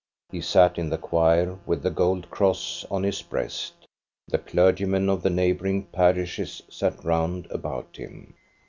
He 0.31 0.41
sat 0.41 0.79
in 0.79 0.89
the 0.89 0.97
choir 0.97 1.59
with 1.67 1.83
the 1.83 1.91
gold 1.91 2.31
cross 2.31 2.83
on 2.89 3.03
his 3.03 3.21
breast; 3.21 3.85
the 4.27 4.39
clergymen 4.39 5.09
of 5.09 5.21
the 5.21 5.29
neighboring 5.29 5.83
parishes 5.85 6.63
sat 6.71 7.05
round 7.05 7.45
about 7.51 7.97
him. 7.97 8.33